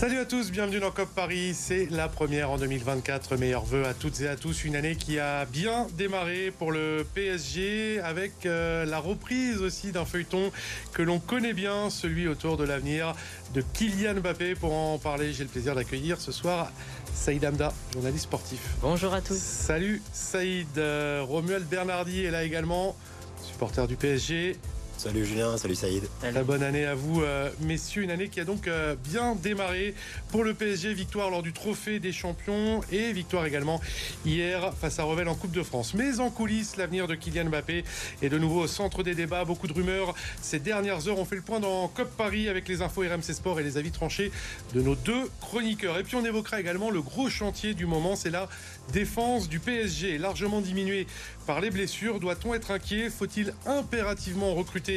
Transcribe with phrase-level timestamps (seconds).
[0.00, 1.52] Salut à tous, bienvenue dans COP Paris.
[1.52, 3.36] C'est la première en 2024.
[3.36, 4.64] Meilleurs vœux à toutes et à tous.
[4.64, 10.06] Une année qui a bien démarré pour le PSG avec euh, la reprise aussi d'un
[10.06, 10.52] feuilleton
[10.94, 13.14] que l'on connaît bien, celui autour de l'avenir
[13.52, 14.54] de Kylian Mbappé.
[14.54, 16.72] Pour en parler, j'ai le plaisir d'accueillir ce soir
[17.14, 18.76] Saïd Amda, journaliste sportif.
[18.80, 19.36] Bonjour à tous.
[19.36, 20.78] Salut Saïd.
[20.78, 22.96] Euh, Romuald Bernardi est là également,
[23.42, 24.56] supporter du PSG.
[25.00, 26.02] Salut Julien, salut Saïd.
[26.20, 28.02] Très bonne année à vous, euh, messieurs.
[28.02, 29.94] Une année qui a donc euh, bien démarré
[30.28, 30.92] pour le PSG.
[30.92, 33.80] Victoire lors du Trophée des Champions et victoire également
[34.26, 35.94] hier face à Revel en Coupe de France.
[35.94, 37.82] Mais en coulisses, l'avenir de Kylian Mbappé
[38.20, 39.46] est de nouveau au centre des débats.
[39.46, 41.18] Beaucoup de rumeurs ces dernières heures.
[41.18, 43.92] On fait le point dans COP Paris avec les infos RMC Sport et les avis
[43.92, 44.30] tranchés
[44.74, 45.98] de nos deux chroniqueurs.
[45.98, 48.50] Et puis on évoquera également le gros chantier du moment, c'est la
[48.92, 51.06] défense du PSG, largement diminuée
[51.46, 52.20] par les blessures.
[52.20, 53.08] Doit-on être inquiet?
[53.08, 54.89] Faut-il impérativement recruter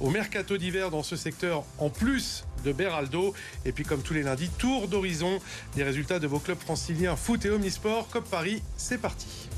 [0.00, 3.34] au mercato d'hiver dans ce secteur en plus de Beraldo.
[3.64, 5.40] Et puis comme tous les lundis, tour d'horizon
[5.74, 8.08] des résultats de vos clubs franciliens foot et omnisport.
[8.08, 9.48] Cop Paris, c'est parti.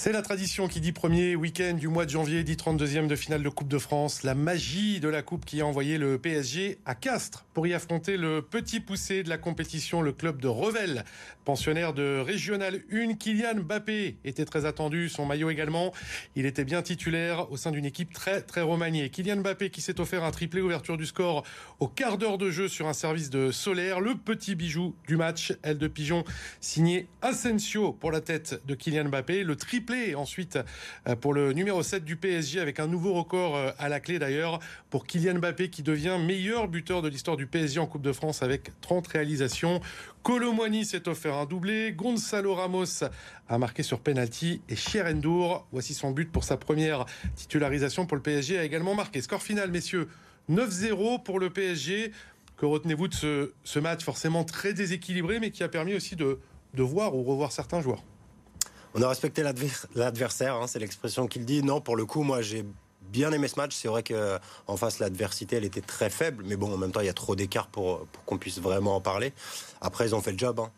[0.00, 3.42] C'est la tradition qui dit premier week-end du mois de janvier, dit 32e de finale
[3.42, 4.22] de Coupe de France.
[4.22, 8.16] La magie de la Coupe qui a envoyé le PSG à Castres pour y affronter
[8.16, 11.04] le petit poussé de la compétition, le club de Revel.
[11.48, 15.94] Pensionnaire de Régional 1, Kylian Mbappé était très attendu, son maillot également.
[16.36, 19.08] Il était bien titulaire au sein d'une équipe très très remaniée.
[19.08, 21.44] Kylian Mbappé qui s'est offert un triplé ouverture du score
[21.80, 24.00] au quart d'heure de jeu sur un service de Solaire.
[24.00, 26.22] Le petit bijou du match, aile de pigeon
[26.60, 29.42] signé Asensio pour la tête de Kylian Mbappé.
[29.42, 30.58] Le triplé ensuite
[31.08, 34.18] euh, pour le numéro 7 du PSG avec un nouveau record euh, à la clé
[34.18, 38.12] d'ailleurs pour Kylian Mbappé qui devient meilleur buteur de l'histoire du PSG en Coupe de
[38.12, 39.80] France avec 30 réalisations.
[40.22, 43.04] Colomwani s'est offert un doublé, Gonzalo Ramos
[43.48, 47.06] a marqué sur penalty et Chierendour, voici son but pour sa première
[47.36, 49.22] titularisation pour le PSG, a également marqué.
[49.22, 50.08] Score final messieurs,
[50.50, 52.12] 9-0 pour le PSG.
[52.56, 56.40] Que retenez-vous de ce, match forcément très déséquilibré mais qui a permis aussi de,
[56.74, 58.02] de voir ou revoir certains joueurs?
[58.94, 59.42] On a respecté
[59.94, 61.62] l'adversaire, hein, c'est l'expression qu'il dit.
[61.62, 62.64] Non, pour le coup, moi j'ai
[63.10, 63.74] bien aimé ce match.
[63.74, 66.44] C'est vrai qu'en face, l'adversité, elle était très faible.
[66.46, 68.96] Mais bon, en même temps, il y a trop d'écart pour, pour qu'on puisse vraiment
[68.96, 69.32] en parler.
[69.80, 70.60] Après, ils ont fait le job.
[70.60, 70.70] Hein.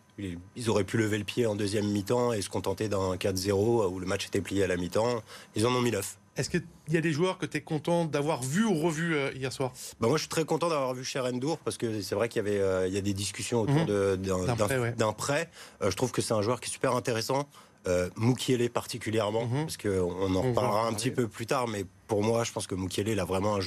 [0.56, 3.52] Ils auraient pu lever le pied en deuxième mi-temps et se contenter d'un 4-0
[3.90, 5.22] où le match était plié à la mi-temps.
[5.54, 6.18] Ils en ont mis neuf.
[6.36, 9.32] Est-ce qu'il y a des joueurs que tu es content d'avoir vu ou revu euh,
[9.34, 9.72] hier soir?
[10.00, 12.48] Bah Moi, je suis très content d'avoir vu Cherendour parce que c'est vrai qu'il y
[12.48, 14.16] avait euh, il y a des discussions autour mhm.
[14.16, 15.50] d'un prêt.
[15.82, 17.48] Euh, je trouve que c'est un joueur qui est super intéressant.
[17.86, 19.62] Euh, Mukiele particulièrement, mhm.
[19.62, 22.74] parce qu'on en reparlera un petit peu plus tard, mais pour moi, je pense que
[22.74, 23.60] Mukiele a vraiment un,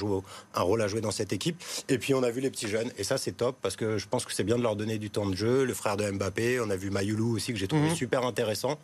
[0.54, 1.60] un, rôle à jouer dans cette équipe.
[1.88, 4.06] Et puis on a vu les petits jeunes, et ça c'est top, parce que je
[4.06, 5.64] pense que c'est bien de leur donner du temps de jeu.
[5.64, 7.96] Le frère de Mbappé, on a vu Mayoulou aussi, que j'ai trouvé mhm.
[7.96, 8.78] super intéressant.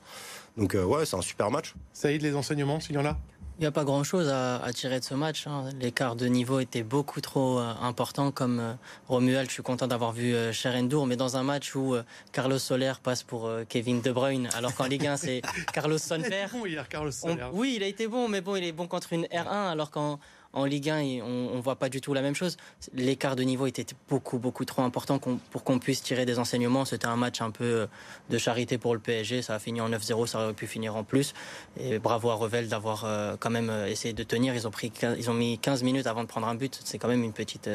[0.56, 1.74] Donc euh, ouais, c'est un super match.
[1.92, 3.16] Saïd, les enseignements, s'il y en a?
[3.60, 5.46] Il n'y a pas grand-chose à, tirer de ce match.
[5.46, 5.68] Hein.
[5.78, 8.30] L'écart de niveau était beaucoup trop euh, important.
[8.30, 8.72] Comme euh,
[9.06, 11.94] Romuald, je suis content d'avoir vu euh, Cherendour, mais dans un match où
[12.32, 15.42] Carlos Soler passe pour Kevin De Bruyne, alors qu'en Ligue 1, c'est
[15.74, 16.26] Carlos Sonner.
[16.28, 17.48] Il a été bon hier, Carlos Soler.
[17.52, 20.18] oui, il a été bon, mais bon, il est bon contre une R1, alors qu'en
[20.52, 22.56] en Ligue 1, on, ne voit pas du tout la même chose.
[22.94, 26.84] L'écart de niveau était beaucoup, beaucoup trop important pour qu'on puisse tirer des enseignements.
[26.84, 27.86] C'était un match un peu euh,
[28.30, 29.42] de charité pour le PSG.
[29.42, 31.34] Ça a fini en 9-0, ça aurait pu finir en plus.
[31.78, 34.54] Et bravo à Revel d'avoir euh, quand même euh, essayé de tenir.
[34.54, 36.80] Ils ont, pris, ils ont mis 15 minutes avant de prendre un but.
[36.84, 37.70] C'est quand même une petite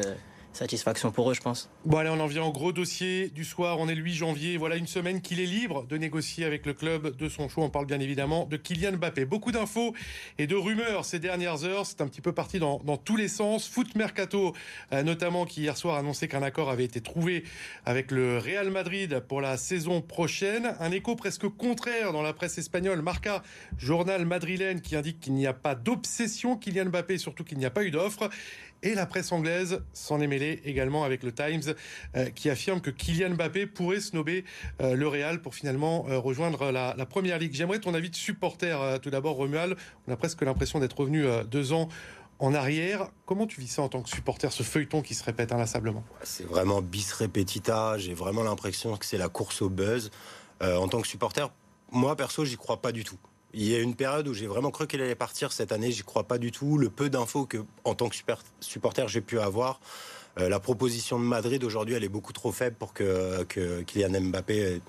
[0.56, 1.70] satisfaction pour eux, je pense.
[1.84, 3.78] Bon, allez, on en vient au gros dossier du soir.
[3.78, 4.56] On est le 8 janvier.
[4.56, 7.64] Voilà une semaine qu'il est libre de négocier avec le club de son choix.
[7.64, 9.24] On parle bien évidemment de Kylian Mbappé.
[9.24, 9.94] Beaucoup d'infos
[10.38, 11.86] et de rumeurs ces dernières heures.
[11.86, 13.68] C'est un petit peu parti dans, tous les sens.
[13.68, 14.54] Foot Mercato,
[14.92, 17.44] euh, notamment, qui hier soir annonçait qu'un accord avait été trouvé
[17.84, 20.74] avec le Real Madrid pour la saison prochaine.
[20.80, 23.02] Un écho presque contraire dans la presse espagnole.
[23.02, 23.42] Marca,
[23.78, 27.70] journal madrilène, qui indique qu'il n'y a pas d'obsession Kylian Mbappé, surtout qu'il n'y a
[27.70, 28.30] pas eu d'offre.
[28.82, 31.74] Et la presse anglaise s'en est mêlée également avec le Times,
[32.14, 34.44] euh, qui affirme que Kylian Mbappé pourrait snober
[34.80, 37.54] euh, le Real pour finalement euh, rejoindre la, Première Ligue.
[37.54, 39.76] J'aimerais ton avis de supporter tout d'abord, Romuald.
[40.06, 41.88] On a presque l'impression d'être revenu deux ans
[42.40, 43.08] en arrière.
[43.26, 46.04] Comment tu vis ça en tant que supporter, ce feuilleton qui se répète inlassablement?
[46.24, 47.96] C'est vraiment bis repetita.
[47.96, 50.10] J'ai vraiment l'impression que c'est la course au buzz.
[50.60, 51.50] en tant que supporter,
[51.92, 53.18] moi perso, j'y crois pas du tout.
[53.54, 55.90] Il y a une période où j'ai vraiment cru qu'elle allait partir cette année.
[55.90, 56.78] J'y crois pas du tout.
[56.78, 58.16] Le peu d'infos que, en tant que
[58.60, 59.80] supporter, j'ai pu avoir.
[60.38, 64.82] Euh, la proposition de Madrid aujourd'hui, elle est beaucoup trop faible pour que, Kylian Mbappé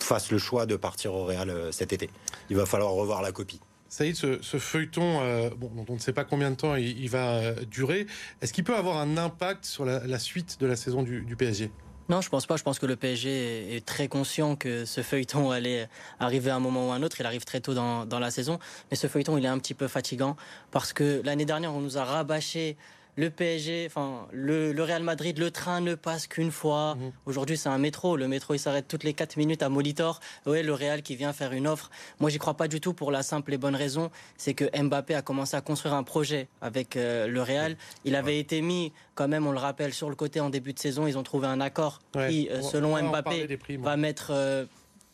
[0.00, 2.10] fasse le choix de partir au Real euh, cet été.
[2.50, 3.60] Il va falloir revoir la copie.
[3.88, 7.52] Saïd, ce, ce feuilleton, euh, dont on ne sait pas combien de temps il, va
[7.64, 8.06] durer,
[8.42, 11.70] est-ce qu'il peut avoir un impact sur la, suite de la saison du PSG
[12.08, 12.56] Non, je pense pas.
[12.56, 15.88] Je pense que le PSG est très conscient que ce feuilleton allait
[16.20, 17.20] arriver à un moment ou à un autre.
[17.20, 18.58] Il arrive très tôt dans, dans la saison.
[18.90, 20.36] Mais ce feuilleton, il est un petit peu fatigant
[20.70, 22.76] parce que l'année dernière, on nous a rabâché
[23.18, 26.94] le PSG, enfin le, Real Madrid, le train ne passe qu'une fois.
[26.94, 27.12] Mhm.
[27.26, 28.16] Aujourd'hui, c'est un métro.
[28.16, 30.20] Le métro, il s'arrête toutes les 4 minutes à Molitor.
[30.46, 31.90] Ouais, le Real qui vient faire une offre.
[32.20, 35.16] Moi, j'y crois pas du tout pour la simple et bonne raison, c'est que Mbappé
[35.16, 37.76] a commencé à construire un projet avec euh, le Real.
[38.04, 40.78] Il avait été mis, quand même, on le rappelle, sur le côté en début de
[40.78, 41.08] saison.
[41.08, 41.98] Ils ont trouvé un accord
[42.28, 44.64] qui, euh, selon Mbappé, va mettre euh,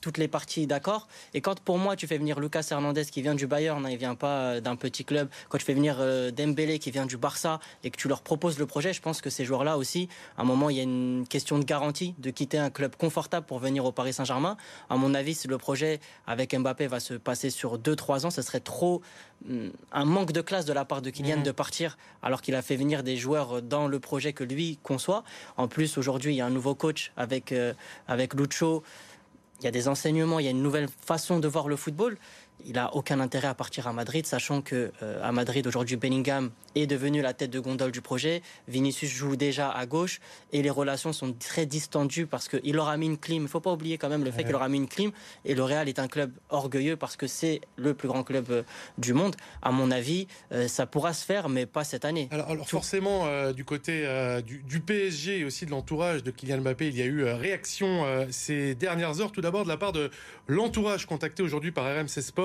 [0.05, 1.09] toutes les parties d'accord.
[1.33, 3.97] Et quand pour moi tu fais venir Lucas Hernandez qui vient du Bayern, hein, il
[3.97, 7.17] vient pas euh, d'un petit club, quand tu fais venir euh, Dembélé qui vient du
[7.17, 10.43] Barça et que tu leur proposes le projet, je pense que ces joueurs-là aussi, à
[10.43, 13.61] un moment il y a une question de garantie de quitter un club confortable pour
[13.61, 14.59] venir au Paris Saint-Germain.
[14.91, 18.43] À mon avis, si le projet avec Mbappé va se passer sur 2-3 ans, ce
[18.43, 19.01] serait trop
[19.47, 21.45] mm, un manque de classe de la part de Kylian mmh.
[21.45, 25.25] de partir alors qu'il a fait venir des joueurs dans le projet que lui conçoit.
[25.57, 27.73] En plus, aujourd'hui, il y a un nouveau coach avec, euh,
[28.07, 28.83] avec Lucho
[29.65, 32.19] il y a des enseignements, il y a une nouvelle façon de voir le football
[32.67, 36.51] il a aucun intérêt à partir à Madrid, sachant que euh, à Madrid aujourd'hui Bellingham
[36.75, 38.43] est devenu la tête de gondole du projet.
[38.69, 40.21] Vinicius joue déjà à gauche
[40.53, 43.37] et les relations sont très distendues parce qu'il aura mis une clim.
[43.37, 45.13] Il ne faut pas oublier quand même le fait qu'il aura mis une clim.
[45.45, 48.63] Et le Real est un club orgueilleux parce que c'est le plus grand club euh,
[48.99, 49.37] du monde.
[49.63, 52.29] À mon avis, euh, ça pourra se faire, mais pas cette année.
[52.31, 54.07] Alors, forcément, du côté
[54.45, 58.75] du, PSG et aussi de l'entourage de Kylian Mbappé, il y a eu réaction ces
[58.75, 59.33] dernières heures.
[59.33, 60.11] Tout d'abord de la part de
[60.47, 62.44] l'entourage contacté aujourd'hui par RMC Sport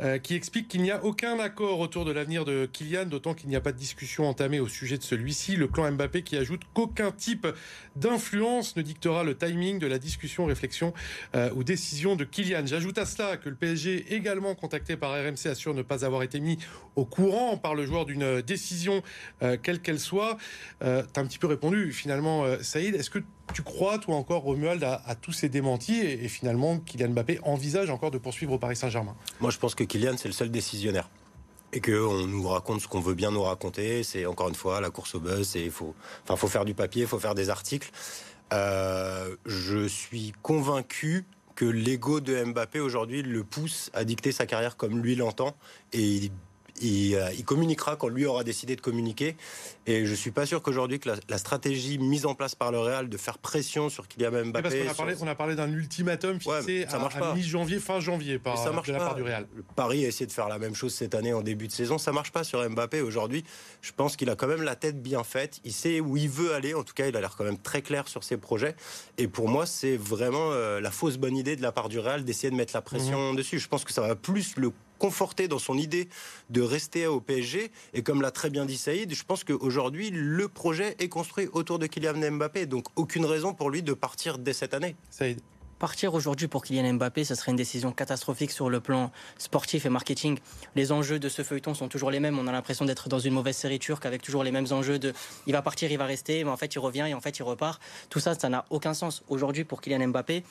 [0.00, 3.48] euh, qui explique qu'il n'y a aucun accord autour de l'avenir de Kylian, d'autant qu'il
[3.48, 5.56] n'y a pas de discussion entamée au sujet de celui-ci.
[5.56, 7.46] Le clan Mbappé qui ajoute qu'aucun type
[7.96, 10.92] d'influence ne dictera le timing de la discussion, réflexion
[11.34, 12.66] euh, ou décision de Kylian.
[12.66, 16.40] J'ajoute à cela que le PSG, également contacté par RMC, assure ne pas avoir été
[16.40, 16.58] mis
[16.94, 19.02] au courant par le joueur d'une décision,
[19.42, 20.36] euh, quelle qu'elle soit.
[20.80, 22.94] tu as un petit peu répondu finalement, Saïd.
[22.94, 23.20] Est-ce que
[23.52, 28.10] tu crois, toi encore, Romuald, à, tous ces démentis et, finalement Kylian Mbappé envisage encore
[28.10, 29.14] de poursuivre au Paris Saint-Germain?
[29.40, 31.08] Moi, je pense que Kylian, c'est le seul décisionnaire.
[31.72, 34.02] Et qu'on nous raconte ce qu'on veut bien nous raconter.
[34.02, 35.54] C'est encore une fois la course au buzz.
[35.56, 35.94] Il faut,
[36.24, 37.90] enfin, faut faire du papier, il faut faire des articles.
[38.52, 44.76] Euh, je suis convaincu que l'ego de Mbappé aujourd'hui le pousse à dicter sa carrière
[44.76, 45.56] comme lui l'entend.
[45.92, 46.30] Et
[46.82, 49.36] euh, il, communiquera quand lui aura décidé de communiquer.
[49.86, 53.08] Et je suis pas sûr qu'aujourd'hui que la, stratégie mise en place par le Real
[53.08, 54.62] de faire pression sur Kylian Mbappé.
[54.62, 58.58] Parce qu'on a parlé, on a parlé d'un ultimatum fixé à, mi-janvier, fin janvier par
[58.58, 59.46] ça marche de la part du Real.
[59.74, 61.98] Paris a essayé de faire la même chose cette année en début de saison.
[61.98, 63.44] Ça marche pas sur Mbappé aujourd'hui.
[63.80, 65.60] Je pense qu'il a quand même la tête bien faite.
[65.64, 66.74] Il sait où il veut aller.
[66.74, 68.74] En tout cas, il a l'air quand même très clair sur ses projets.
[69.18, 72.24] Et pour moi, c'est vraiment euh, la fausse bonne idée de la part du Real
[72.24, 73.36] d'essayer de mettre la pression mhm.
[73.36, 73.58] dessus.
[73.58, 76.08] Je pense que ça va plus le conforté dans son idée
[76.50, 77.70] de rester au PSG.
[77.94, 81.78] Et comme l'a très bien dit Saïd, je pense qu'aujourd'hui, le projet est construit autour
[81.78, 82.66] de Kylian Mbappé.
[82.66, 84.96] Donc aucune raison pour lui de partir dès cette année.
[85.10, 85.40] Saïd.
[85.78, 89.90] Partir aujourd'hui pour Kylian Mbappé, ce serait une décision catastrophique sur le plan sportif et
[89.90, 90.38] marketing.
[90.74, 92.38] Les enjeux de ce feuilleton sont toujours les mêmes.
[92.38, 95.12] On a l'impression d'être dans une mauvaise série turque avec toujours les mêmes enjeux de
[95.46, 97.42] il va partir, il va rester, mais en fait il revient et en fait il
[97.42, 97.78] repart.
[98.08, 99.22] Tout ça, ça n'a aucun sens.
[99.28, 100.44] Aujourd'hui pour Kylian Mbappé,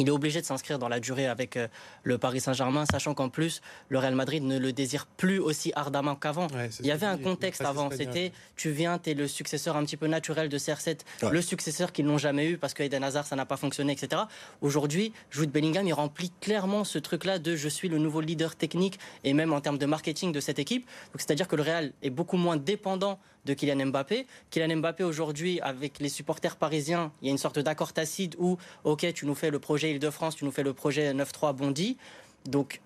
[0.00, 1.68] il est obligé de s'inscrire dans la durée avec euh,
[2.02, 6.16] le Paris Saint-Germain, sachant qu'en plus, le Real Madrid ne le désire plus aussi ardemment
[6.16, 6.46] qu'avant.
[6.80, 7.90] il y avait un contexte avant.
[7.90, 11.00] C'était, tu viens, tu es le successeur un petit peu naturel de CR7,
[11.30, 14.22] le successeur qu'ils n'ont jamais eu parce qu'Eden Hazard, ça n'a pas fonctionné, etc.
[14.62, 18.98] Aujourd'hui, Jude Bellingham, il remplit clairement ce truc-là de je suis le nouveau leader technique
[19.24, 20.86] et même en termes de marketing de cette équipe.
[21.12, 24.26] Donc, c'est-à-dire que le Real est beaucoup moins dépendant de Kylian Mbappé.
[24.50, 28.58] Kylian Mbappé aujourd'hui, avec les supporters parisiens, il y a une sorte d'accord tacite où,
[28.84, 31.96] ok, tu nous fais le projet Île-de-France, tu nous fais le projet 9-3 Bondy.
[32.46, 32.80] Donc,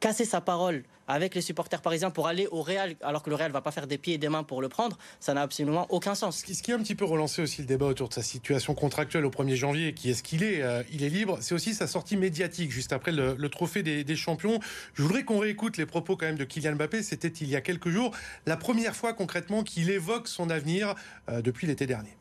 [0.00, 3.50] casser sa parole avec les supporters parisiens pour aller au Real, alors que le Real
[3.50, 6.14] va pas faire des pieds et des mains pour le prendre, ça n'a absolument aucun
[6.14, 6.44] sens.
[6.46, 9.24] Ce qui a un petit peu relancé aussi le débat autour de sa situation contractuelle
[9.24, 12.16] au 1er janvier, qui est-ce qu'il est, euh, il est libre, c'est aussi sa sortie
[12.16, 14.60] médiatique juste après le, trophée des, champions.
[14.94, 17.62] Je voudrais qu'on réécoute les propos quand même de Kylian Mbappé, c'était il y a
[17.62, 18.14] quelques jours,
[18.46, 20.94] la première fois concrètement qu'il évoque son avenir
[21.30, 22.17] euh, depuis l'été dernier.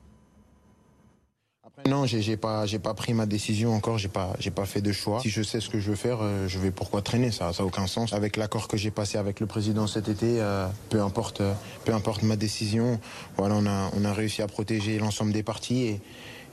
[1.86, 3.98] Non, j'ai pas, j'ai pas pris ma décision encore.
[3.98, 5.20] J'ai pas, j'ai pas fait de choix.
[5.22, 7.32] Si je sais ce que je veux faire, euh, je vais pourquoi traîner.
[7.32, 8.14] Ça, ça a aucun sens.
[8.14, 11.54] Avec l'accord que j'ai passé avec le président cet été, euh, peu importe, euh,
[11.86, 13.00] peu importe ma décision.
[13.38, 16.02] Voilà, on a, on a réussi à protéger l'ensemble des parties et,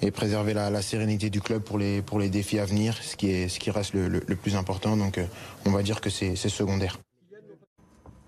[0.02, 3.16] et préserver la, la, sérénité du club pour les, pour les défis à venir, ce
[3.16, 4.97] qui est, ce qui reste le, le, le plus important.
[4.97, 5.19] Donc,
[5.64, 6.99] on va dire que c'est secondaire.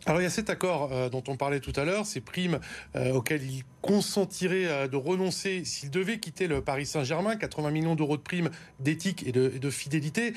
[0.09, 2.61] Alors il y a cet accord euh, dont on parlait tout à l'heure, ces primes
[2.95, 7.97] euh, auxquelles il consentirait euh, de renoncer s'il devait quitter le Paris Saint-Germain, 80 millions
[7.97, 10.33] d'euros de primes d'éthique et de, fidélité.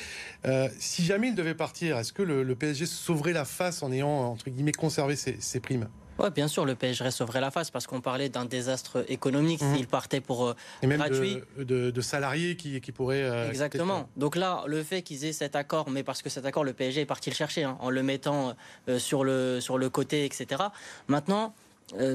[0.79, 4.35] si jamais il devait partir, est-ce que le, PSG sauverait la face en ayant,
[4.77, 5.88] conservé ces, primes?
[6.19, 9.75] Ouais, bien sûr, le PSG sauverait la face parce qu'on parlait d'un désastre économique mhm.
[9.75, 11.01] s'il partait pour euh, Et même
[11.57, 13.23] De, salariés qui, qui pourraient.
[13.23, 14.09] Euh, Exactement.
[14.17, 17.01] Donc là, le fait qu'ils aient cet accord, mais parce que cet accord, le PSG
[17.01, 18.55] est parti le chercher hein, en le mettant
[18.88, 20.63] euh, sur, le, sur le côté, etc.
[21.07, 21.53] Maintenant,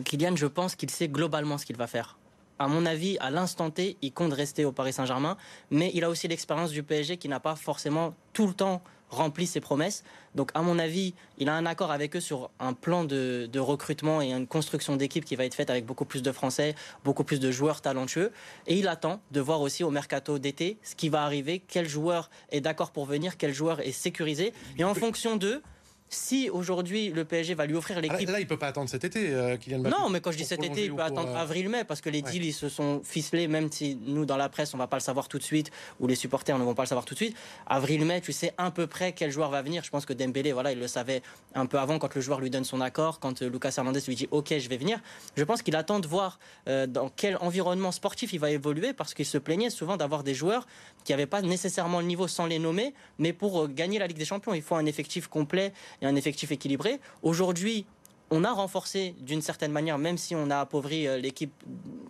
[0.05, 2.17] Kylian, je pense qu'il sait globalement ce qu'il va faire
[2.59, 5.37] à mon avis, à l'instant T, il compte rester au Paris Saint-Germain,
[5.71, 9.47] mais il a aussi l'expérience du PSG qui n'a pas forcément tout le temps rempli
[9.47, 10.05] ses promesses.
[10.35, 14.21] Donc, à mon avis, il a un accord avec eux sur un plan de, recrutement
[14.21, 17.41] et une construction d'équipe qui va être faite avec beaucoup plus de Français, beaucoup plus
[17.41, 18.33] de joueurs talentueux.
[18.67, 22.31] Et il attend de voir aussi au mercato d'été ce qui va arriver, quel joueur
[22.51, 24.53] est d'accord pour venir, quel joueur est sécurisé.
[24.79, 25.63] Et en fonction d'eux,
[26.09, 28.29] si aujourd'hui le PSG va lui offrir l'équipe.
[28.29, 30.85] Là, il peut pas attendre cet été, euh, Non, mais quand je dis cet été,
[30.85, 33.99] il peut attendre euh, avril-mai parce que les deals ils se sont ficelés, même si
[34.07, 35.71] nous dans la presse on va pas le savoir tout de suite
[36.01, 37.37] ou les supporters ne vont pas le savoir tout de suite.
[37.67, 39.83] Avril-mai, tu sais à peu près quel joueur va venir.
[39.85, 41.23] Je pense que Dembélé, voilà, il le savait
[41.55, 44.15] un peu avant quand le joueur lui donne son accord, quand euh, Lucas Hernandez lui
[44.15, 45.01] dit OK, je vais venir.
[45.37, 49.27] Je pense qu'il attend de voir dans quel environnement sportif il va évoluer parce qu'il
[49.27, 50.67] se plaignait souvent d'avoir des joueurs
[51.05, 54.25] qui n'avaient pas nécessairement le niveau sans les nommer, mais pour gagner la Ligue des
[54.25, 57.01] Champions, il faut un effectif complet un effectif équilibré.
[57.23, 57.87] Aujourd'hui,
[58.35, 61.53] on a renforcé d'une certaine manière, même si on a appauvri euh, l'équipe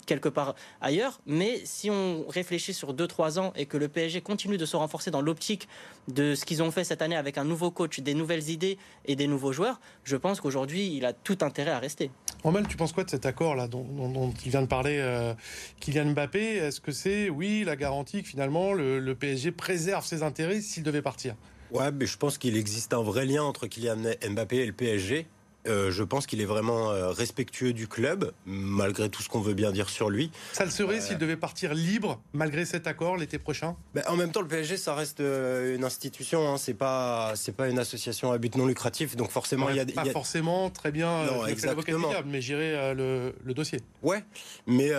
[0.06, 1.20] quelque part ailleurs.
[1.26, 5.10] Mais si on réfléchit sur 2-3 ans et que le PSG continue de se renforcer
[5.10, 5.68] dans l'optique
[6.08, 9.16] de ce qu'ils ont fait cette année avec un nouveau coach, des nouvelles idées et
[9.16, 12.10] des nouveaux joueurs, je pense qu'aujourd'hui, il a tout intérêt à rester.
[12.42, 15.34] Romain, tu penses quoi de cet accord-là dont, il vient de parler euh,
[15.80, 16.56] Kylian Mbappé?
[16.56, 21.02] Est-ce que c'est, oui, la garantie que finalement le PSG préserve ses intérêts s'il devait
[21.02, 21.34] partir?
[21.74, 23.96] Ouais, mais je pense qu'il existe un vrai lien entre Kylian
[24.30, 25.26] Mbappé et le PSG.
[25.66, 29.54] Euh, je pense qu'il est vraiment euh, respectueux du club, malgré tout ce qu'on veut
[29.54, 30.30] bien dire sur lui.
[30.52, 33.76] Ça le serait s'il devait partir libre, malgré cet accord l'été prochain?
[33.94, 36.58] Ben, En même temps, le PSG, ça reste euh, une institution, hein.
[36.58, 39.86] c'est pas c'est pas une association à but non lucratif, donc forcément il y a
[39.86, 41.24] pas forcément très bien.
[41.24, 42.10] Non, exactement.
[42.26, 43.80] mais j'irai le, le, dossier.
[44.02, 44.24] Ouais,
[44.66, 44.90] mais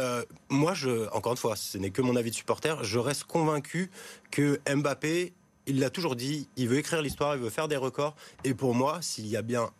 [0.49, 3.91] moi, je, encore une fois, ce n'est que mon avis de supporter, je reste convaincu
[4.31, 5.33] que Mbappé
[5.67, 8.15] il l'a toujours dit, il veut écrire l'histoire, il veut faire des records.
[8.43, 9.71] Et pour moi, s'il y a bien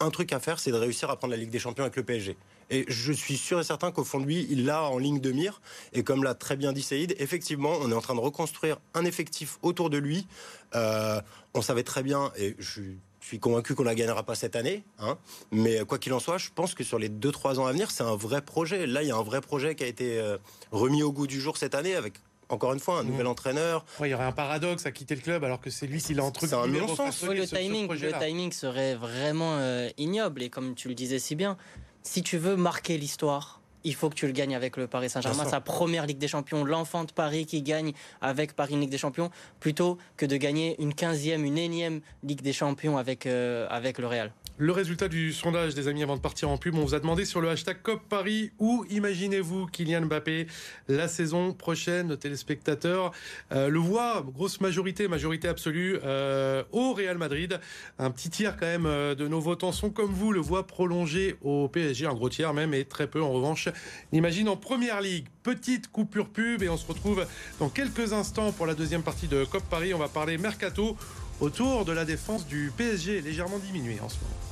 [0.00, 2.02] un truc à faire, c'est de réussir à prendre la Ligue des Champions avec le
[2.02, 2.36] PSG.
[2.70, 5.32] Et je suis sûr et certain qu'au fond de lui, il l'a en ligne de
[5.32, 5.60] mire.
[5.92, 9.04] Et comme l'a très bien dit Saïd, effectivement, on est en train de reconstruire un
[9.04, 10.26] effectif autour de lui.
[10.74, 11.20] Euh,
[11.54, 12.82] on savait très bien, et je
[13.20, 14.84] suis convaincu qu'on la gagnera pas cette année.
[14.98, 15.18] Hein,
[15.50, 18.04] mais quoi qu'il en soit, je pense que sur les 2-3 ans à venir, c'est
[18.04, 18.86] un vrai projet.
[18.86, 20.36] Là, il y a un vrai projet qui a été euh,
[20.70, 22.14] remis au goût du jour cette année avec
[22.48, 23.30] encore une fois, un nouvel mmh.
[23.30, 23.84] entraîneur.
[24.00, 26.24] il y aurait un paradoxe à quitter le club alors que c'est lui qui l'a
[26.24, 26.48] introduit.
[26.48, 27.22] C'est un non-sens.
[27.22, 30.42] le, timing, le timing serait vraiment euh, ignoble.
[30.42, 31.56] Et comme tu le disais si bien,
[32.02, 35.44] si tu veux marquer l'histoire, il faut que tu le gagnes avec le Paris Saint-Germain,
[35.44, 39.30] sa première Ligue des Champions, l'enfant de Paris qui gagne avec Paris Ligue des Champions,
[39.60, 44.06] plutôt que de gagner une 15e, une énième Ligue des Champions avec, euh, avec le
[44.06, 44.32] Real.
[44.60, 47.24] Le résultat du sondage des amis avant de partir en pub, on vous a demandé
[47.24, 50.48] sur le hashtag COP Paris où imaginez-vous Kylian Mbappé
[50.88, 53.12] la saison prochaine, téléspectateurs
[53.52, 57.60] euh, le voit, grosse majorité, majorité absolue euh, au Real Madrid.
[58.00, 61.36] Un petit tiers quand même euh, de nos votants sont comme vous, le voit prolongé
[61.42, 63.68] au PSG, un gros tiers même, et très peu en revanche.
[64.10, 67.24] Imagine en première ligue, petite coupure pub et on se retrouve
[67.60, 69.94] dans quelques instants pour la deuxième partie de COP Paris.
[69.94, 70.96] On va parler mercato
[71.40, 74.47] autour de la défense du PSG, légèrement diminuée en ce moment.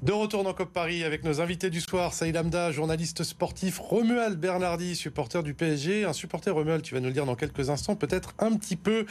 [0.00, 4.38] De retour dans COP Paris avec nos invités du soir, Saïd Amda, journaliste sportif, Romuald
[4.38, 6.04] Bernardi, supporter du PSG.
[6.04, 9.06] Un supporter, Romuald, tu vas nous le dire dans quelques instants, peut-être un petit peu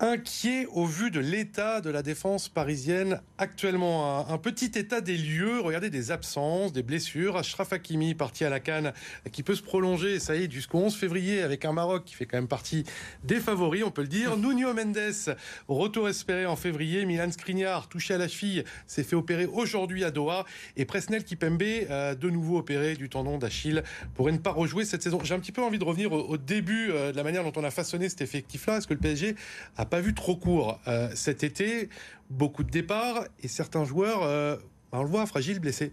[0.00, 4.28] inquiet au vu de l'état de la défense parisienne actuellement.
[4.28, 7.36] Un, petit état des lieux, regardez des absences, des blessures.
[7.36, 8.92] Ashraf Hakimi parti à la Cannes
[9.32, 12.26] qui peut se prolonger, ça y est, jusqu'au 11 février avec un Maroc qui fait
[12.26, 12.84] quand même partie
[13.24, 14.36] des favoris, on peut le dire.
[14.36, 15.36] Nuno Mendes,
[15.66, 17.04] retour espéré en février.
[17.04, 20.44] Milan Skriniar, touché à la cheville, s'est fait opérer aujourd'hui à Doha.
[20.76, 23.82] Et Presnel Kipembe, euh, de nouveau opéré du tendon d'Achille,
[24.14, 25.20] pourrait ne pas rejouer cette saison.
[25.24, 27.64] J'ai un petit peu envie de revenir au, début euh, de la manière dont on
[27.64, 28.78] a façonné cet effectif-là.
[28.78, 29.34] Est-ce que le PSG
[29.76, 31.88] a pas vu trop court euh, cet été.
[32.30, 34.56] Beaucoup de départs et certains joueurs, euh,
[34.92, 35.92] on le voit, fragiles, blessés.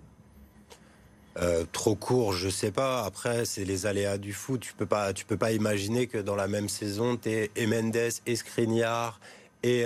[1.37, 3.03] Euh, trop court, je sais pas.
[3.03, 4.61] Après, c'est les aléas du foot.
[4.61, 7.95] Tu peux pas, tu peux pas imaginer que dans la même saison, tu es Mendes,
[8.25, 9.19] et Skriniar.
[9.63, 9.85] Et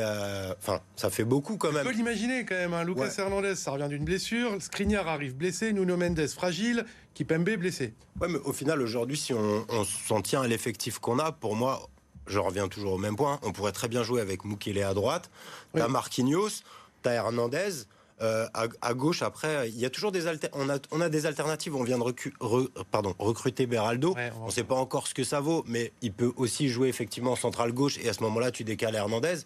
[0.59, 1.83] enfin, ça fait beaucoup quand même.
[1.83, 2.73] Tu peux l'imaginer quand même.
[2.73, 2.83] Hein.
[2.83, 4.61] Lucas Hernandez, ça revient d'une blessure.
[4.61, 5.71] Skriniar arrive blessé.
[5.71, 6.85] Nuno Mendes fragile.
[7.13, 7.93] Kipembe blessé.
[8.19, 11.55] Ouais, mais au final, aujourd'hui, si on, on s'en tient à l'effectif qu'on a, pour
[11.55, 11.89] moi,
[12.29, 13.39] je reviens toujours au même point.
[13.43, 15.29] On pourrait très bien jouer avec Mukele à droite.
[15.73, 16.63] T'as Marquinhos,
[17.01, 17.85] t'as Hernandez.
[18.21, 21.75] Euh, à, gauche, après, il y a toujours des on a, on a des alternatives.
[21.75, 24.15] On vient de pardon, recruter Beraldo.
[24.41, 27.31] on ne sait pas encore ce que ça vaut, mais il peut aussi jouer effectivement
[27.31, 27.97] en centrale gauche.
[28.03, 29.39] Et à ce moment-là, tu décales Hernandez.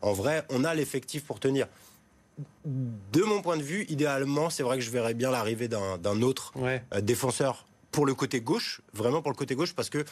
[0.00, 1.66] En vrai, on a l'effectif pour tenir.
[2.64, 6.52] De mon point de vue, idéalement, c'est vrai que je verrais bien l'arrivée d'un autre
[6.56, 10.04] euh, défenseur pour le côté gauche, vraiment pour le côté gauche, parce que euh,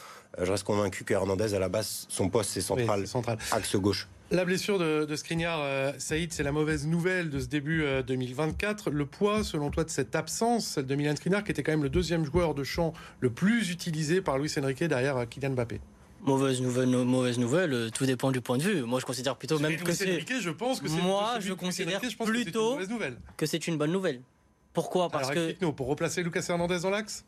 [0.45, 4.07] je reste convaincu que Hernandez, à la base, son poste, c'est central, central, axe gauche.
[4.31, 8.89] La blessure de, de Skriniar, euh, Saïd, c'est la mauvaise nouvelle de ce début 2024.
[8.89, 11.71] Euh, le poids, selon toi, de cette absence, celle de Milan Skriniar, qui était quand
[11.71, 15.79] même le deuxième joueur de champ le plus utilisé par Luis Enrique derrière Kylian Mbappé?
[16.21, 18.81] Mauvaise nouvelle, mauvaise nouvelle, tout dépend du point de vue.
[18.83, 20.19] Moi, je considère plutôt même que c'est.
[20.19, 22.77] Je pense que Moi, je considère plutôt
[23.37, 24.21] que c'est une bonne nouvelle.
[24.73, 25.09] Pourquoi?
[25.09, 25.65] Parce Alors, que.
[25.71, 27.25] Pour replacer Lucas Hernandez dans l'axe?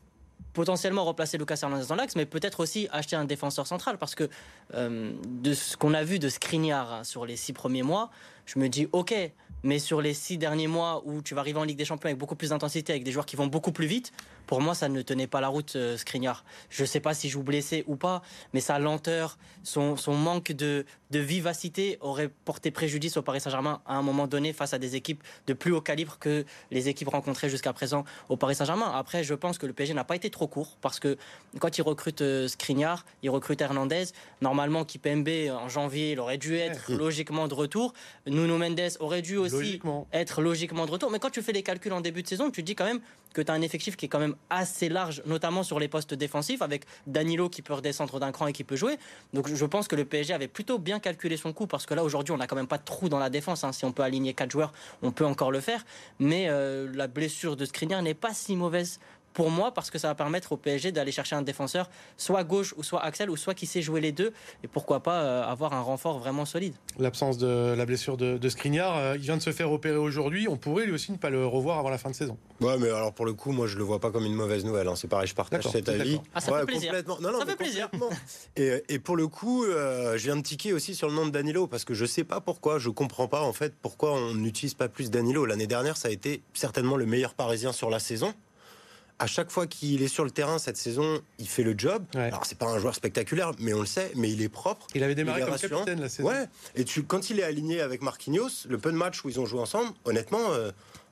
[0.53, 4.29] Potentiellement remplacer Lucas Hernandez dans l'axe, mais peut-être aussi acheter un défenseur central, parce que
[4.73, 8.09] euh, de ce qu'on a vu de Skriniar sur les six premiers mois,
[8.45, 9.13] je me dis, ok,
[9.63, 12.17] mais sur les six derniers mois où tu vas arriver en Ligue des Champions avec
[12.17, 14.11] beaucoup plus d'intensité, avec des joueurs qui vont beaucoup plus vite,
[14.51, 16.43] pour moi, ça ne tenait pas la route, euh, Skriniar.
[16.69, 20.13] Je ne sais pas si je joue blessé ou pas, mais sa lenteur, son, son
[20.13, 24.73] manque de, de, vivacité aurait porté préjudice au Paris Saint-Germain à un moment donné face
[24.73, 28.55] à des équipes de plus haut calibre que les équipes rencontrées jusqu'à présent au Paris
[28.55, 28.91] Saint-Germain.
[28.93, 31.15] Après, je pense que le PSG n'a pas été trop court parce que
[31.59, 34.07] quand il recrute euh, Skriniar, il recrute Hernandez.
[34.41, 37.93] Normalement, Kipembe en janvier, il aurait dû être logiquement de retour.
[38.27, 39.79] Nuno Mendes aurait dû aussi
[40.11, 41.09] être logiquement de retour.
[41.09, 42.99] Mais quand tu fais les calculs en début de saison, tu te dis quand même
[43.33, 46.13] que tu as un effectif qui est quand même assez large, notamment sur les postes
[46.13, 48.97] défensifs, avec Danilo qui peut redescendre d'un cran et qui peut jouer.
[49.33, 52.03] Donc je pense que le PSG avait plutôt bien calculé son coup, parce que là
[52.03, 53.63] aujourd'hui on n'a quand même pas de trou dans la défense.
[53.63, 53.71] Hein.
[53.71, 55.83] Si on peut aligner quatre joueurs, on peut encore le faire.
[56.19, 58.99] Mais euh, la blessure de Skriniar n'est pas si mauvaise
[59.33, 62.73] pour moi parce que ça va permettre au PSG d'aller chercher un défenseur soit gauche
[62.77, 64.33] ou soit Axel ou soit qui sait jouer les deux
[64.63, 66.73] et pourquoi pas euh, avoir un renfort vraiment solide.
[66.99, 70.47] L'absence de la blessure de, de Skriniar, euh, il vient de se faire opérer aujourd'hui,
[70.47, 72.37] on pourrait lui aussi ne pas le revoir avant la fin de saison.
[72.59, 74.87] Ouais mais alors pour le coup moi je le vois pas comme une mauvaise nouvelle,
[74.87, 74.95] hein.
[74.95, 76.19] c'est pareil je partage cet avis.
[76.33, 76.93] Ah, ça fait plaisir.
[77.07, 77.89] Non, non, ça fait plaisir.
[78.55, 81.31] et, et, pour le coup euh, je viens de tiquer aussi sur le nom de
[81.31, 84.73] Danilo parce que je sais pas pourquoi, je comprends pas en fait pourquoi on n'utilise
[84.73, 85.45] pas plus Danilo.
[85.45, 88.33] L'année dernière ça a été certainement le meilleur parisien sur la saison
[89.21, 92.03] à chaque fois qu'il est sur le terrain cette saison, il fait le job.
[92.15, 94.87] Alors c'est pas un joueur spectaculaire, mais on le sait, mais il est propre.
[94.95, 96.29] Il avait démarré comme capitaine la saison.
[96.29, 96.45] Ouais.
[96.75, 99.45] Et tu, quand il est aligné avec Marquinhos, le peu de matchs où ils ont
[99.45, 100.71] joué ensemble, honnêtement, euh,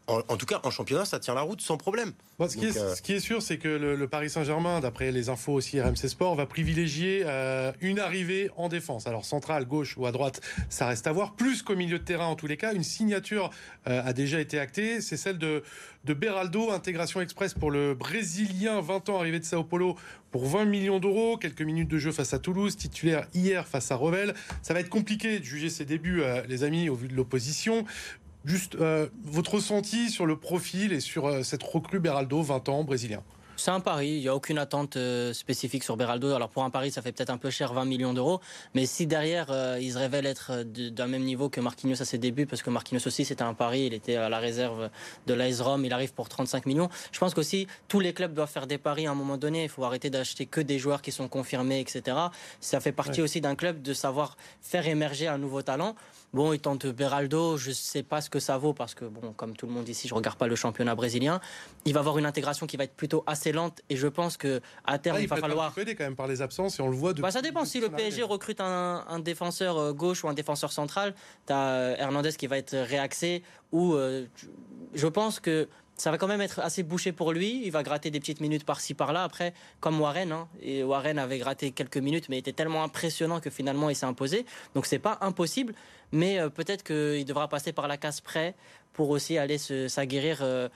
[0.10, 2.14] en, tout cas, en championnat, ça tient la route sans problème.
[2.40, 5.30] ce, qui est, euh, ce, qui est, sûr, c'est que le, Paris Saint-Germain, d'après les
[5.30, 9.08] infos aussi RMC Sport, va privilégier euh, une arrivée en défense.
[9.08, 11.34] Alors centrale, gauche ou à droite, ça reste à voir.
[11.34, 13.52] Plus qu'au milieu de terrain, en tous les cas, une signature
[13.88, 15.02] euh, a déjà été actée.
[15.02, 15.64] C'est celle de,
[16.06, 19.96] de Beraldo, intégration express pour le Brésilien, 20 ans, arrivé de Sao Paulo
[20.32, 23.96] pour 20 millions d'euros, quelques minutes de jeu face à Toulouse, titulaire hier face à
[23.96, 24.34] Revel.
[24.62, 27.86] Ça va être compliqué de juger ses débuts, les amis, au vu de l'opposition.
[28.46, 32.84] Juste euh, votre ressenti sur le profil et sur euh, cette recrue Beraldo, 20 ans,
[32.86, 33.22] brésilien.
[33.58, 36.34] C'est un pari, il n'y a aucune attente euh, spécifique sur Beraldo.
[36.34, 38.40] Alors pour un pari, ça fait peut-être un peu cher, 20 millions d'euros.
[38.74, 42.46] Mais si derrière, il se révèle être d'un même niveau que Marquinhos à ses débuts,
[42.46, 44.90] parce que Marquinhos aussi, c'était un pari, il était à la réserve
[45.28, 46.88] de l'AS Rome, il arrive pour 35 millions.
[47.12, 49.64] Je pense qu'aussi, tous les clubs doivent faire des paris à un moment donné.
[49.64, 52.16] Il faut arrêter d'acheter que des joueurs qui sont confirmés, etc.
[52.62, 55.98] Ça fait partie aussi d'un club de savoir faire émerger un nouveau talent.
[56.32, 59.34] Bon, il tente Beraldo, je ne sais pas ce que ça vaut parce que, bon,
[59.34, 61.40] comme tout le monde ici, je ne regarde pas le championnat brésilien.
[61.86, 64.62] Il va avoir une intégration qui va être plutôt assez lente et je pense que
[64.86, 65.74] à terme, ah, il, va falloir.
[65.78, 67.14] Il quand même par les absences et on le voit.
[67.14, 67.66] Bah, ça dépend.
[67.66, 71.16] Si le PSG recrute un, défenseur euh, gauche ou un défenseur central,
[71.48, 74.26] tu as Hernandez qui va être réaxé ou euh,
[74.94, 75.68] je pense que
[76.00, 77.62] ça va quand même être assez bouché pour lui.
[77.66, 79.24] Il va gratter des petites minutes par-ci par-là.
[79.24, 83.50] Après, comme Warren, hein, et Warren avait gratté quelques minutes, mais était tellement impressionnant que
[83.50, 84.46] finalement il s'est imposé.
[84.76, 85.74] Donc c'est pas impossible,
[86.12, 88.56] mais euh, peut-être qu'il devra passer par la case près
[88.94, 90.70] pour aussi aller s'aguerrir euh,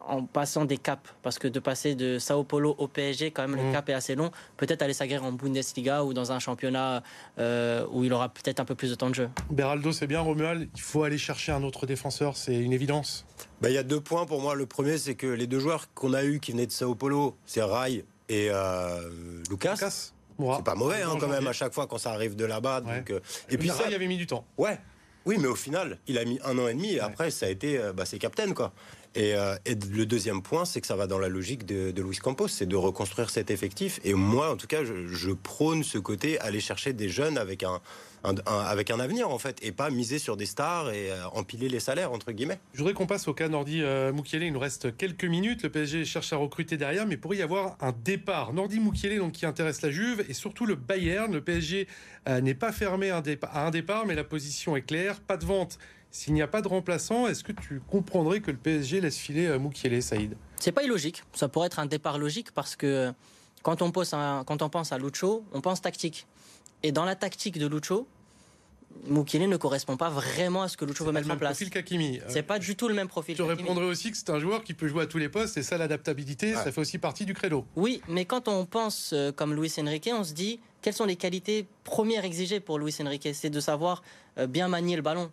[0.00, 1.10] en passant des caps.
[1.22, 3.72] Parce que de passer de Sao Paulo au PSG, quand même, le mmh.
[3.72, 4.30] cap est assez long.
[4.56, 7.02] Peut-être aller s'aguerrir en Bundesliga ou dans un championnat
[7.38, 9.28] euh, où il aura peut-être un peu plus de temps de jeu.
[9.50, 10.68] Beraldo, c'est bien, Romuald.
[10.74, 13.26] Il faut aller chercher un autre défenseur, c'est une évidence.
[13.60, 14.54] Bah, il y a deux points pour moi.
[14.54, 17.36] Le premier, c'est que les deux joueurs qu'on a eus qui venaient de Sao Paulo,
[17.44, 19.10] c'est Rai et euh,
[19.50, 19.76] Lucas.
[19.76, 22.82] C'est pas mauvais hein, quand même à chaque fois quand ça arrive de là-bas.
[22.86, 24.44] Euh, et puis ça, il avait mis du temps.
[24.56, 24.78] Ouais.
[25.26, 27.48] Oui, mais au final, il a mis un an et demi et après, ça a
[27.48, 28.72] été, bah, c'est captain quoi.
[29.16, 32.18] Euh, et, le deuxième point, c'est que ça va dans la logique de, de Luis
[32.18, 34.00] Campos, c'est de reconstruire cet effectif.
[34.04, 37.80] Et moi, en tout cas, je, prône ce côté, aller chercher des jeunes avec un,
[38.46, 41.80] avec un avenir en fait et pas miser sur des stars et euh, empiler les
[41.80, 42.58] salaires entre guillemets.
[42.72, 44.42] Je voudrais qu'on passe au cas Nordi euh, Mukiele.
[44.42, 45.62] Il nous reste quelques minutes.
[45.62, 48.52] Le PSG cherche à recruter derrière, mais pourrait y avoir un départ.
[48.52, 51.32] Nordi Mukiele donc qui intéresse la Juve et surtout le Bayern.
[51.32, 51.86] Le PSG
[52.42, 53.22] n'est pas fermé à
[53.54, 55.20] un, départ, mais la position est claire.
[55.20, 55.78] Pas de vente
[56.10, 59.58] S'il n'y a pas de remplaçant, est-ce que tu comprendrais que le PSG laisse filer
[59.58, 60.36] Moukielé, Saïd?
[60.58, 61.22] C'est pas illogique.
[61.34, 63.12] Ça pourrait être un départ logique parce que
[63.62, 66.26] quand on, quand on pense à Lucho, on pense tactique.
[66.82, 68.06] Et dans la tactique de Lucho,
[69.06, 71.58] Mukele ne correspond pas vraiment à ce que Lucho veut mettre en place.
[71.58, 72.20] C'est Kakimi.
[72.28, 73.36] C'est pas du tout le même profil.
[73.36, 75.62] Je répondrais aussi que c'est un joueur qui peut jouer à tous les postes et
[75.62, 77.64] ça, l'adaptabilité, ça fait aussi partie du credo.
[77.76, 81.16] Oui, mais quand on pense euh, comme Luis Enrique, on se dit quelles sont les
[81.16, 83.28] qualités premières exigées pour Luis Enrique?
[83.32, 84.02] C'est de savoir
[84.38, 85.30] euh, bien manier le ballon.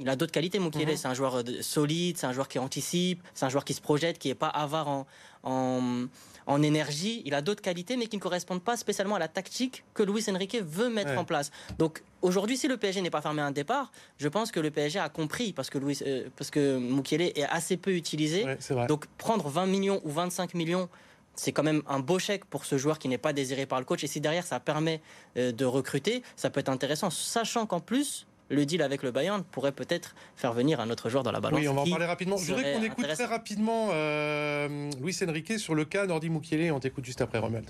[0.00, 0.86] Il a d'autres qualités, Mukele.
[0.86, 0.96] Mhm.
[0.96, 3.80] C'est un joueur euh, solide, c'est un joueur qui anticipe, c'est un joueur qui se
[3.80, 5.06] projette, qui n'est pas avare en,
[5.42, 6.06] en
[6.48, 9.84] en énergie, il a d'autres qualités, mais qui ne correspondent pas spécialement à la tactique
[9.92, 11.50] que Luis Enrique veut mettre en place.
[11.78, 14.70] Donc aujourd'hui, si le PSG n'est pas fermé à un départ, je pense que le
[14.70, 16.80] PSG a compris, parce que, Louis, euh, parce que
[17.12, 18.46] est assez peu utilisé.
[18.88, 20.88] donc prendre 20 millions ou 25 millions
[21.34, 23.84] c'est quand même un beau chèque pour ce joueur qui n'est pas désiré par le
[23.84, 24.02] coach.
[24.02, 25.00] Et si derrière ça permet
[25.36, 27.10] euh, de recruter, ça peut être intéressant.
[27.10, 31.22] Sachant qu'en plus, le deal avec le Bayern pourrait peut-être faire venir un autre joueur
[31.22, 31.60] dans la balance.
[31.60, 32.36] Oui, on va en parler rapidement.
[32.36, 36.72] Je voudrais qu'on écoute très rapidement euh, Luis Enrique sur le cas Nordi Mukiele.
[36.72, 37.68] On t'écoute juste après, Romeld.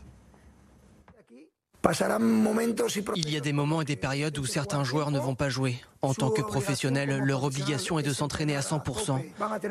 [3.16, 5.76] Il y a des moments et des périodes où certains joueurs ne vont pas jouer.
[6.02, 9.22] En tant que professionnels, leur obligation est de s'entraîner à 100%.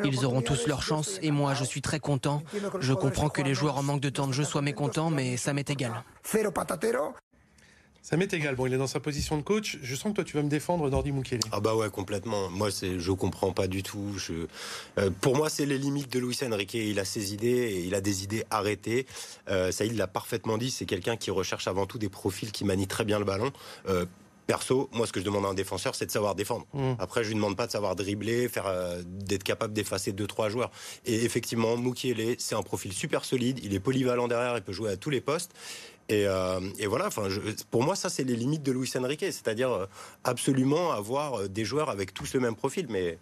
[0.04, 2.41] Ils auront tous leur chance et moi je suis très content.
[2.80, 5.54] Je comprends que les joueurs en manque de temps de jeu soient mécontents, mais ça
[5.54, 5.91] m'est égal.
[8.10, 8.56] Ça m'est égal.
[8.56, 9.80] Bon, il est dans sa position de coach.
[9.82, 11.41] Je sens que toi, tu vas me défendre, Nordi Mukele.
[11.52, 12.50] Ah bah ouais, complètement.
[12.50, 14.13] Moi, c'est, je comprends pas du tout.
[14.15, 14.48] Je,
[14.98, 16.76] euh, pour moi, c'est les limites de Luis Enrique.
[16.76, 19.08] Il a ses idées et il a des idées arrêtées.
[19.50, 20.72] Euh, ça, il l'a parfaitement dit.
[20.72, 23.52] C'est quelqu'un qui recherche avant tout des profils qui manient très bien le ballon.
[23.89, 24.06] Euh,
[24.47, 26.65] Perso, moi, ce que je demande à un défenseur, c'est de savoir défendre.
[26.73, 26.93] Mmh.
[26.99, 30.47] Après, je lui demande pas de savoir dribbler, faire, euh, d'être capable d'effacer deux trois
[30.47, 30.71] joueurs.
[31.05, 33.60] Et effectivement, Moukielé, c'est un profil super solide.
[33.62, 35.51] Il est polyvalent derrière, il peut jouer à tous les postes.
[36.10, 37.27] Et, euh, et, voilà, enfin,
[37.69, 39.86] pour moi, ça, c'est les limites de Luis Enrique, c'est-à-dire euh,
[40.23, 43.17] absolument avoir des joueurs avec tous le même profil, mais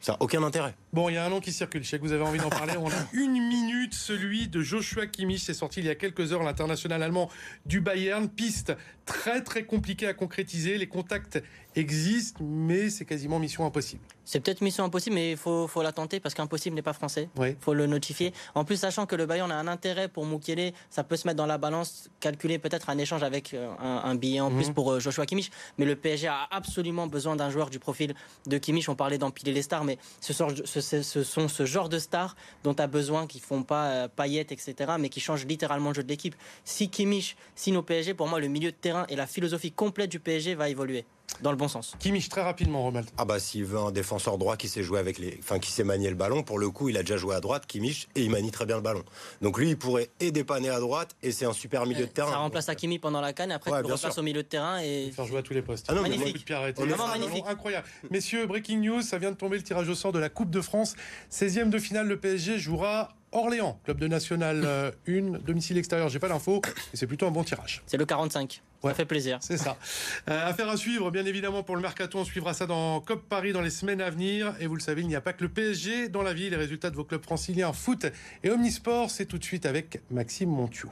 [0.00, 0.76] ça n'a aucun intérêt.
[0.92, 1.84] Bon, il y a un nom qui circule.
[1.84, 2.74] Je sais que vous avez envie d'en parler.
[2.76, 5.40] On a une minute, celui de Joshua Kimmich.
[5.40, 7.30] C'est sorti il y a quelques heures, l'international allemand
[7.64, 8.28] du Bayern.
[8.28, 8.72] Piste
[9.06, 10.78] très très compliquée à concrétiser.
[10.78, 11.40] Les contacts
[11.76, 14.02] existe, mais c'est quasiment mission impossible.
[14.24, 17.28] C'est peut-être mission impossible, mais il faut, faut la tenter parce qu'impossible n'est pas français.
[17.40, 18.32] Il faut le notifier.
[18.54, 21.36] En plus, sachant que le Bayern a un intérêt pour Mukele, ça peut se mettre
[21.36, 24.74] dans la balance, calculer peut-être un échange avec euh, un, billet en plus mhm.
[24.74, 25.50] pour euh, Joshua Kimmich.
[25.78, 28.14] Mais le PSG a absolument besoin d'un joueur du profil
[28.46, 28.88] de Kimmich.
[28.88, 32.82] On parlait d'empiler les stars, mais ce, ce, sont ce genre de stars dont tu
[32.82, 36.08] as besoin qui font pas euh, paillettes, etc., mais qui changent littéralement le jeu de
[36.08, 36.34] l'équipe.
[36.64, 40.10] Si Kimmich signe au PSG, pour moi, le milieu de terrain et la philosophie complète
[40.10, 41.04] du PSG va évoluer
[41.42, 41.94] dans le bon sens.
[41.98, 43.08] Kimmich, très rapidement, Romald.
[43.16, 45.84] Ah bah s'il veut un défenseur droit qui sait jouer avec les, enfin qui sait
[45.84, 48.30] manier le ballon, pour le coup, il a déjà joué à droite, Kimmich, et il
[48.30, 49.02] manie très bien le ballon.
[49.40, 52.30] Donc lui, il pourrait et dépanner à droite, et c'est un super milieu de terrain.
[52.30, 55.10] Ça remplace Hakimi pendant la canne, après ouais, tu repasses au milieu de terrain et
[55.12, 55.86] faire jouer à tous les postes.
[55.88, 56.48] Ah non, magnifique.
[56.50, 57.44] magnifique.
[57.46, 57.86] Incroyable.
[58.10, 60.60] Messieurs, breaking news, ça vient de tomber le tirage au sort de la Coupe de
[60.60, 60.94] France,
[61.32, 62.06] 16e de finale.
[62.06, 66.08] Le PSG jouera Orléans, club de National 1, euh, domicile extérieur.
[66.08, 66.60] J'ai pas l'info,
[66.92, 67.82] et c'est plutôt un bon tirage.
[67.86, 68.62] C'est le 45.
[68.82, 69.38] Ça fait plaisir.
[69.40, 69.76] C'est ça.
[70.28, 72.18] Euh, affaire à suivre, bien évidemment, pour le mercato.
[72.18, 74.54] On suivra ça dans COP Paris dans les semaines à venir.
[74.58, 76.48] Et vous le savez, il n'y a pas que le PSG dans la vie.
[76.50, 78.06] Les résultats de vos clubs franciliens, foot
[78.42, 80.90] et omnisport, c'est tout de suite avec Maxime Montiou.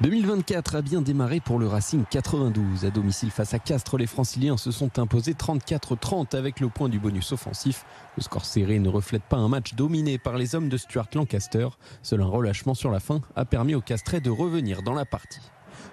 [0.00, 2.84] 2024 a bien démarré pour le Racing 92.
[2.84, 6.98] À domicile face à Castres, les franciliens se sont imposés 34-30 avec le point du
[6.98, 7.84] bonus offensif.
[8.16, 11.68] Le score serré ne reflète pas un match dominé par les hommes de Stuart Lancaster.
[12.02, 15.40] Seul un relâchement sur la fin a permis aux Castrés de revenir dans la partie.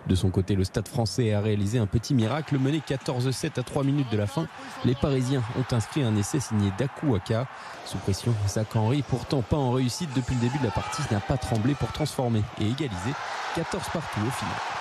[0.07, 3.83] De son côté, le Stade français a réalisé un petit miracle, mené 14-7 à 3
[3.83, 4.47] minutes de la fin.
[4.83, 7.47] Les Parisiens ont inscrit un essai signé Dakuaka.
[7.85, 11.19] Sous pression, Zach Henry, pourtant pas en réussite depuis le début de la partie, n'a
[11.19, 13.13] pas tremblé pour transformer et égaliser
[13.55, 14.80] 14 partout au final.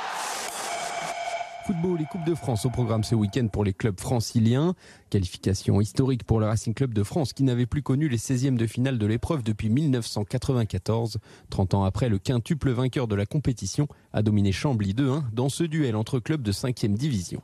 [1.70, 4.74] Football les Coupes de France au programme ce week-end pour les clubs franciliens.
[5.08, 8.66] Qualification historique pour le Racing Club de France qui n'avait plus connu les 16e de
[8.66, 11.18] finale de l'épreuve depuis 1994.
[11.48, 15.62] 30 ans après, le quintuple vainqueur de la compétition a dominé Chambly 2-1 dans ce
[15.62, 17.40] duel entre clubs de 5e division.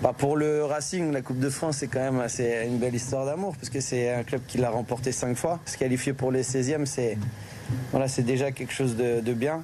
[0.00, 3.26] Bah pour le Racing, la Coupe de France, c'est quand même assez une belle histoire
[3.26, 5.60] d'amour, parce que c'est un club qui l'a remporté cinq fois.
[5.66, 7.18] Se qualifier pour les 16e, c'est
[7.90, 9.62] voilà, déjà quelque chose de bien.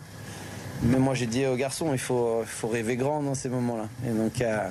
[0.85, 3.89] Mais moi, j'ai dit aux garçons, il faut, faut rêver grand dans ces moments-là.
[4.07, 4.69] Et donc, euh,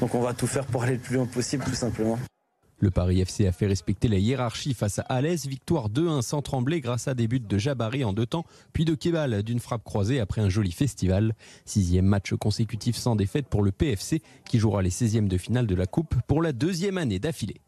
[0.00, 2.18] on va tout faire pour aller le plus loin possible, tout simplement.
[2.82, 5.46] Le Paris FC a fait respecter la hiérarchie face à Alès.
[5.46, 8.94] Victoire 2-1 sans trembler grâce à des buts de Jabari en deux temps, puis de
[8.94, 11.34] Kebal d'une frappe croisée après un joli festival.
[11.66, 15.74] Sixième match consécutif sans défaite pour le PFC qui jouera les 16e de finale de
[15.74, 17.60] la Coupe pour la deuxième année d'affilée.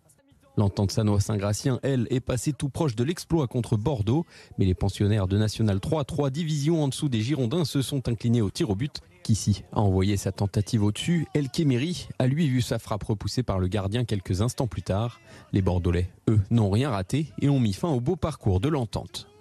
[0.56, 4.26] L'entente Sanois-Saint-Gratien, elle, est passée tout proche de l'exploit contre Bordeaux.
[4.58, 8.42] Mais les pensionnaires de National 3, trois divisions en dessous des Girondins, se sont inclinés
[8.42, 9.00] au tir au but.
[9.22, 11.26] Kissy a envoyé sa tentative au-dessus.
[11.32, 15.20] El Kemeri a lui vu sa frappe repoussée par le gardien quelques instants plus tard.
[15.52, 19.31] Les Bordelais, eux, n'ont rien raté et ont mis fin au beau parcours de l'entente.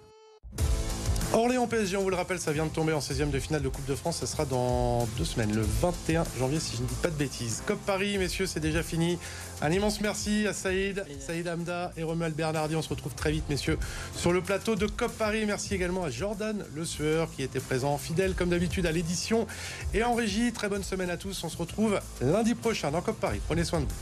[1.34, 3.68] Orléans PSG, on vous le rappelle, ça vient de tomber en 16e de finale de
[3.70, 4.18] Coupe de France.
[4.18, 7.62] Ça sera dans deux semaines, le 21 janvier, si je ne dis pas de bêtises.
[7.66, 9.18] COP Paris, messieurs, c'est déjà fini.
[9.62, 12.76] Un immense merci à Saïd, Saïd Hamda et Romuald Bernardi.
[12.76, 13.78] On se retrouve très vite, messieurs,
[14.14, 15.44] sur le plateau de COP Paris.
[15.46, 19.46] Merci également à Jordan Le Sueur qui était présent, fidèle comme d'habitude à l'édition
[19.94, 20.52] et en régie.
[20.52, 21.42] Très bonne semaine à tous.
[21.44, 23.40] On se retrouve lundi prochain dans COP Paris.
[23.46, 23.92] Prenez soin de vous.